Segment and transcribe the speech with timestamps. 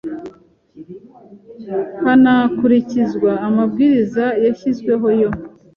[2.03, 5.29] hanakurikizwa amabwiriza yashyizweho yo